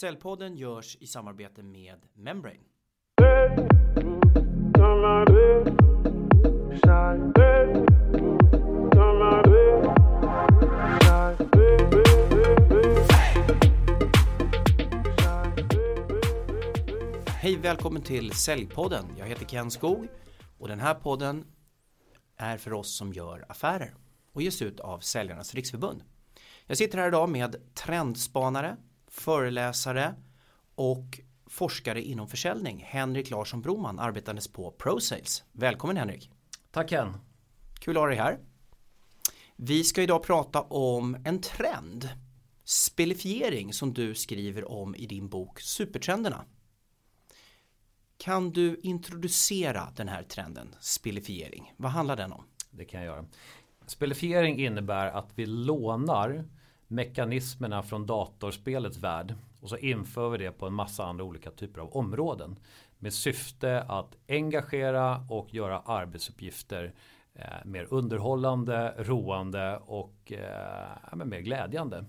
[0.00, 2.58] Cellpodden görs i samarbete med Membrane.
[17.26, 19.04] Hej välkommen till Säljpodden.
[19.18, 20.08] Jag heter Ken Skog
[20.58, 21.44] och den här podden
[22.36, 23.94] är för oss som gör affärer
[24.32, 26.02] och ges ut av Säljarnas Riksförbund.
[26.66, 28.76] Jag sitter här idag med trendspanare,
[29.10, 30.14] föreläsare
[30.74, 32.84] och forskare inom försäljning.
[32.86, 35.44] Henrik Larsson Broman arbetandes på ProSales.
[35.52, 36.30] Välkommen Henrik.
[36.70, 37.16] Tack Ken.
[37.80, 38.38] Kul att ha dig här.
[39.56, 42.08] Vi ska idag prata om en trend.
[42.64, 46.44] Spelifiering som du skriver om i din bok Supertrenderna.
[48.16, 51.72] Kan du introducera den här trenden, spelifiering?
[51.76, 52.44] Vad handlar den om?
[52.70, 53.24] Det kan jag göra.
[53.86, 56.44] Spelifiering innebär att vi lånar
[56.90, 61.80] mekanismerna från datorspelets värld och så inför vi det på en massa andra olika typer
[61.80, 62.58] av områden
[62.98, 66.94] med syfte att engagera och göra arbetsuppgifter
[67.34, 72.04] eh, mer underhållande, roande och eh, mer glädjande.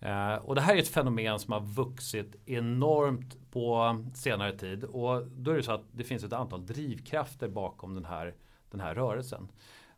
[0.00, 5.26] Eh, och det här är ett fenomen som har vuxit enormt på senare tid och
[5.26, 8.34] då är det så att det finns ett antal drivkrafter bakom den här,
[8.70, 9.48] den här rörelsen.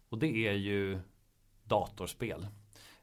[0.08, 0.98] Och det är ju
[1.64, 2.46] datorspel.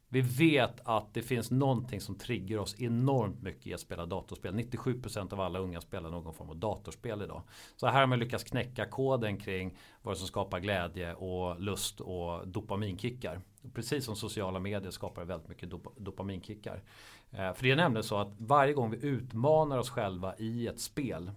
[0.09, 4.53] Vi vet att det finns någonting som triggar oss enormt mycket i att spela datorspel.
[4.55, 7.41] 97% av alla unga spelar någon form av datorspel idag.
[7.75, 12.47] Så här har man lyckats knäcka koden kring vad som skapar glädje och lust och
[12.47, 13.41] dopaminkickar.
[13.73, 16.83] Precis som sociala medier skapar väldigt mycket dop dopaminkickar.
[17.31, 20.79] Eh, för det är nämligen så att varje gång vi utmanar oss själva i ett
[20.79, 21.31] spel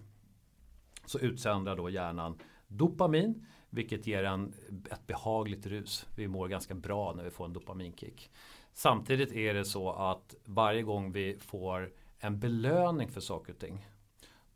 [1.05, 4.53] så utsöndrar då hjärnan dopamin vilket ger en
[4.91, 6.05] ett behagligt rus.
[6.15, 8.31] Vi mår ganska bra när vi får en dopaminkick.
[8.79, 13.87] Samtidigt är det så att varje gång vi får en belöning för saker och ting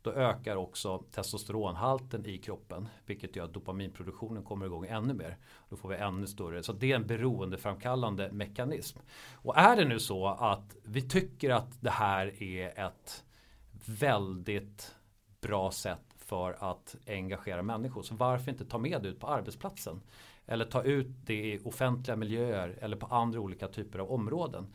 [0.02, 5.38] då ökar också testosteronhalten i kroppen vilket gör att dopaminproduktionen kommer igång ännu mer.
[5.68, 6.62] Då får vi ännu större.
[6.62, 8.98] Så det är en beroendeframkallande mekanism.
[9.32, 13.24] Och är det nu så att vi tycker att det här är ett
[13.86, 14.94] väldigt
[15.40, 18.02] bra sätt för att engagera människor.
[18.02, 20.00] Så varför inte ta med det ut på arbetsplatsen?
[20.46, 24.66] Eller ta ut det i offentliga miljöer eller på andra olika typer av områden.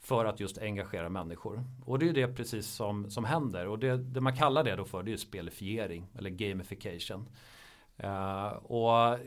[0.00, 1.64] För att just engagera människor.
[1.84, 3.66] Och det är ju det precis som, som händer.
[3.66, 7.28] Och det, det man kallar det då för det är spelifiering eller gamification.
[8.04, 9.18] Uh, och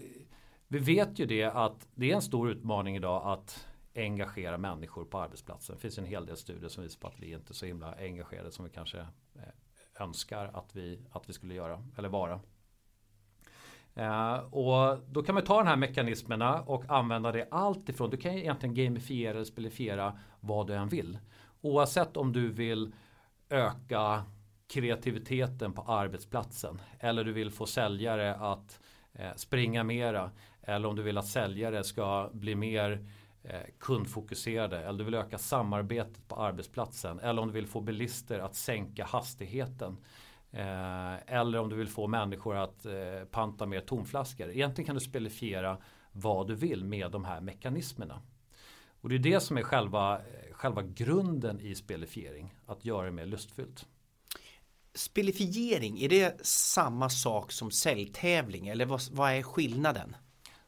[0.67, 5.19] vi vet ju det att det är en stor utmaning idag att engagera människor på
[5.19, 5.75] arbetsplatsen.
[5.75, 7.95] Det finns en hel del studier som visar på att vi inte är så himla
[7.95, 9.05] engagerade som vi kanske
[9.99, 12.39] önskar att vi, att vi skulle göra eller vara.
[13.95, 18.09] Eh, och då kan man ta de här mekanismerna och använda det allt ifrån.
[18.09, 21.17] Du kan egentligen gamifiera eller spelifiera vad du än vill.
[21.61, 22.93] Oavsett om du vill
[23.49, 24.23] öka
[24.67, 28.79] kreativiteten på arbetsplatsen eller du vill få säljare att
[29.13, 30.31] eh, springa mera
[30.61, 33.07] eller om du vill att säljare ska bli mer
[33.79, 38.55] kundfokuserade eller du vill öka samarbetet på arbetsplatsen eller om du vill få bilister att
[38.55, 39.97] sänka hastigheten
[40.51, 42.93] Eh, eller om du vill få människor att eh,
[43.31, 44.49] panta mer tomflaskor.
[44.49, 45.77] Egentligen kan du spelifiera
[46.11, 48.21] vad du vill med de här mekanismerna.
[49.01, 50.21] Och det är det som är själva,
[50.51, 52.55] själva grunden i spelifiering.
[52.65, 53.85] Att göra det mer lustfyllt.
[54.93, 60.15] Spelifiering, är det samma sak som säljtävling eller vad, vad är skillnaden?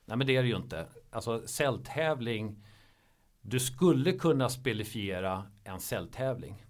[0.06, 0.86] Nej men det är det ju inte.
[1.10, 2.66] Alltså säljtävling
[3.42, 6.66] du skulle kunna spelifiera en celltävling.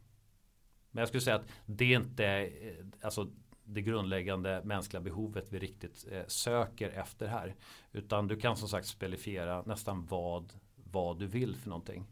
[0.91, 3.27] Men jag skulle säga att det är inte eh, alltså,
[3.63, 7.55] det grundläggande mänskliga behovet vi riktigt eh, söker efter här.
[7.91, 12.07] Utan du kan som sagt spelifiera nästan vad, vad du vill för någonting.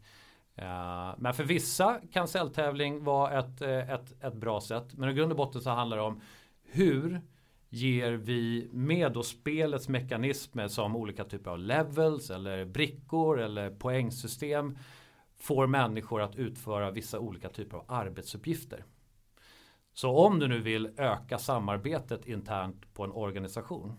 [0.56, 4.94] Eh, men för vissa kan celltävling vara ett, ett, ett bra sätt.
[4.94, 6.22] Men i grund och botten så handlar det om
[6.63, 7.22] hur
[7.77, 14.77] ger vi med då spelets mekanismer som olika typer av levels eller brickor eller poängsystem
[15.38, 18.83] får människor att utföra vissa olika typer av arbetsuppgifter.
[19.93, 23.94] Så om du nu vill öka samarbetet internt på en organisation.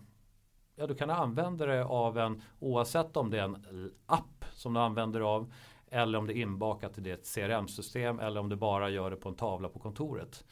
[0.75, 4.79] Ja, du kan använda det av en oavsett om det är en app som du
[4.79, 5.53] använder av
[5.91, 9.29] eller om det är inbakat i ditt CRM-system eller om du bara gör det på
[9.29, 10.45] en tavla på kontoret.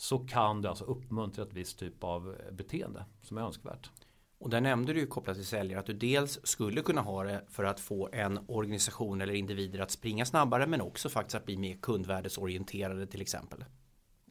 [0.00, 3.90] Så kan du alltså uppmuntra ett visst typ av beteende som är önskvärt.
[4.38, 7.44] Och där nämnde du ju kopplat till säljare att du dels skulle kunna ha det
[7.48, 11.56] för att få en organisation eller individer att springa snabbare men också faktiskt att bli
[11.56, 13.64] mer kundvärdesorienterade till exempel.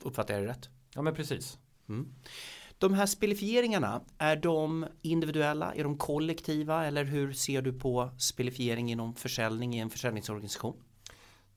[0.02, 0.70] Uppfattar jag det rätt?
[0.96, 1.58] Ja men precis.
[1.90, 2.14] Mm.
[2.78, 8.92] De här spelifieringarna, är de individuella, är de kollektiva eller hur ser du på spelifiering
[8.92, 10.84] inom försäljning i en försäljningsorganisation?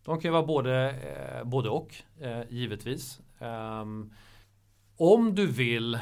[0.05, 3.21] De kan ju vara både, eh, både och eh, givetvis.
[3.43, 4.13] Um,
[4.97, 5.99] om du vill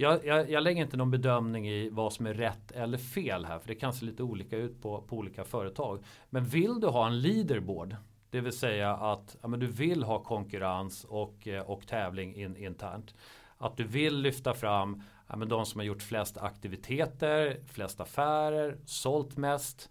[0.00, 3.58] jag, jag, jag, lägger inte någon bedömning i vad som är rätt eller fel här.
[3.58, 6.04] För det kan se lite olika ut på, på olika företag.
[6.30, 7.96] Men vill du ha en leaderboard.
[8.30, 12.56] Det vill säga att ja, men du vill ha konkurrens och, eh, och tävling in,
[12.56, 13.14] internt.
[13.58, 18.78] Att du vill lyfta fram ja, men de som har gjort flest aktiviteter, flest affärer,
[18.84, 19.90] sålt mest.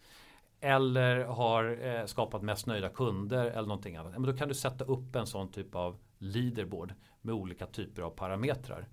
[0.61, 4.11] Eller har eh, skapat mest nöjda kunder eller någonting annat.
[4.11, 8.09] Men då kan du sätta upp en sån typ av leaderboard med olika typer av
[8.09, 8.87] parametrar.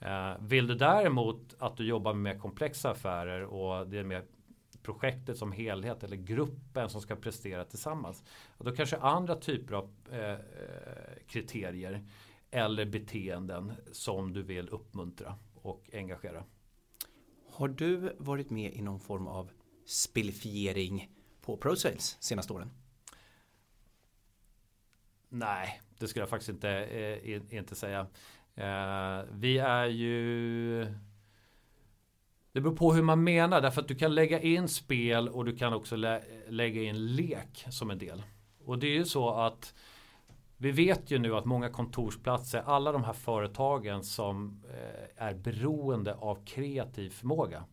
[0.00, 4.24] Eh, vill du däremot att du jobbar med mer komplexa affärer och det är mer
[4.82, 8.24] projektet som helhet eller gruppen som ska prestera tillsammans.
[8.58, 10.38] Då kanske andra typer av eh, eh,
[11.26, 12.06] kriterier
[12.50, 16.44] eller beteenden som du vill uppmuntra och engagera.
[17.50, 19.50] Har du varit med i någon form av
[19.86, 21.10] spelifiering
[21.40, 22.70] på ProSales senaste åren?
[25.28, 28.00] Nej, det skulle jag faktiskt inte, eh, inte säga.
[28.54, 30.84] Eh, vi är ju
[32.52, 35.56] det beror på hur man menar därför att du kan lägga in spel och du
[35.56, 38.22] kan också lä lägga in lek som en del.
[38.64, 39.74] Och det är ju så att
[40.56, 46.14] vi vet ju nu att många kontorsplatser, alla de här företagen som eh, är beroende
[46.14, 47.64] av kreativ förmåga.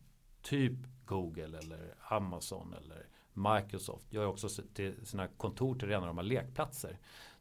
[0.42, 0.72] Typ
[1.06, 6.98] Google eller Amazon eller Microsoft gör också till sina kontor till rena de här lekplatser.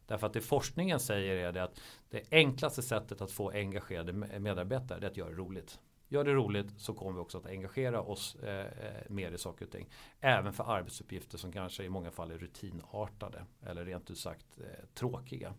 [0.08, 5.06] Därför att det forskningen säger är det att det enklaste sättet att få engagerade medarbetare
[5.06, 5.80] är att göra det roligt.
[6.08, 9.66] Gör det roligt så kommer vi också att engagera oss eh, eh, mer i saker
[9.66, 9.90] och ting.
[10.20, 14.86] Även för arbetsuppgifter som kanske i många fall är rutinartade eller rent ut sagt eh,
[14.94, 15.54] tråkiga.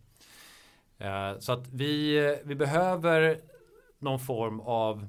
[0.99, 3.41] Eh, så att vi, eh, vi behöver
[3.99, 5.07] någon form av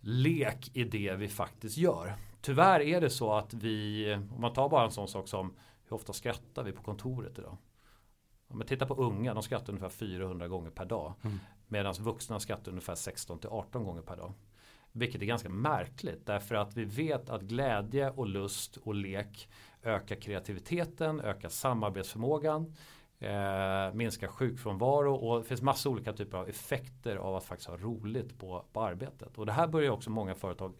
[0.00, 2.14] lek i det vi faktiskt gör.
[2.40, 5.54] Tyvärr är det så att vi, om man tar bara en sån sak som
[5.88, 7.56] hur ofta skrattar vi på kontoret idag?
[8.48, 11.14] Om man tittar på unga, de skrattar ungefär 400 gånger per dag.
[11.22, 11.38] Mm.
[11.68, 14.32] Medan vuxna skattar ungefär 16 till 18 gånger per dag.
[14.92, 19.48] Vilket är ganska märkligt därför att vi vet att glädje och lust och lek
[19.82, 22.74] ökar kreativiteten, ökar samarbetsförmågan,
[23.20, 27.76] eh, minska sjukfrånvaro och det finns massa olika typer av effekter av att faktiskt ha
[27.76, 29.38] roligt på, på arbetet.
[29.38, 30.74] Och det här börjar också många företag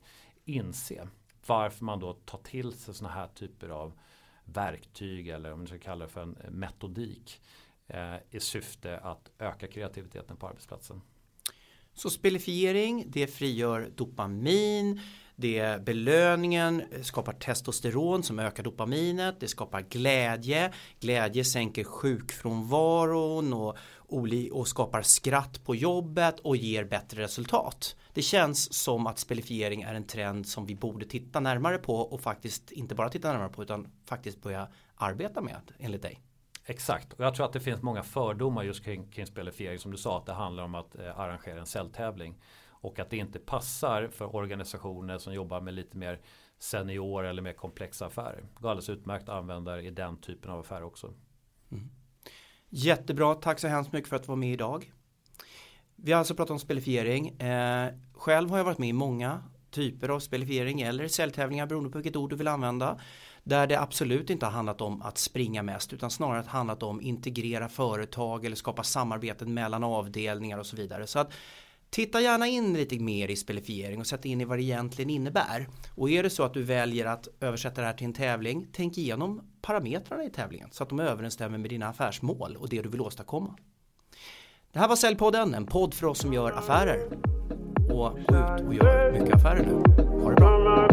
[0.45, 1.09] inse.
[1.47, 3.93] Varför man då tar till sig sådana här typer av
[4.45, 7.41] verktyg eller om man ska kalla det för en metodik
[7.87, 11.01] eh, i syfte att öka kreativiteten på arbetsplatsen.
[12.01, 15.01] Så spelifiering, det frigör dopamin,
[15.37, 23.77] det belöningen eh, skapar testosteron som ökar dopaminet, det skapar glädje, glädje sänker sjukfrånvaron och,
[24.53, 27.97] och skapar skratt på jobbet och ger bättre resultat.
[28.15, 32.21] Det känns som att spelifiering är en trend som vi borde titta närmare på och
[32.21, 36.21] faktiskt inte bara titta närmare på utan faktiskt börja arbeta med enligt dig.
[36.71, 39.97] Exakt, och jag tror att det finns många fördomar just kring, kring spelifiering som du
[39.97, 42.39] sa att det handlar om att eh, arrangera en säljtävling.
[42.69, 46.21] Och att det inte passar för organisationer som jobbar med lite mer
[46.59, 48.43] senior eller mer komplexa affärer.
[48.55, 51.13] Det går alldeles utmärkt att använda i den typen av affärer också.
[51.73, 51.91] Mm.
[52.69, 54.93] Jättebra, tack så hemskt mycket för att du var med idag.
[55.97, 57.29] Vi har alltså pratat om spelifiering.
[57.29, 61.99] Eh, själv har jag varit med i många typer av spelifiering eller säljtävlingar beroende på
[61.99, 62.99] vilket ord du vill använda.
[63.43, 67.69] Där det absolut inte har handlat om att springa mest utan snarare handlat om integrera
[67.69, 71.07] företag eller skapa samarbeten mellan avdelningar och så vidare.
[71.07, 71.33] Så att
[71.91, 75.69] Titta gärna in lite mer i spelifiering och sätt in i vad det egentligen innebär.
[75.95, 78.99] Och är det så att du väljer att översätta det här till en tävling, tänk
[78.99, 83.01] igenom parametrarna i tävlingen så att de överensstämmer med dina affärsmål och det du vill
[83.01, 83.57] åstadkomma.
[84.73, 87.09] Det här var Säljpodden, en podd för oss som gör affärer.
[87.93, 89.10] Och ut och gör
[89.41, 89.83] affärer nu.
[90.23, 90.90] Ha det bra!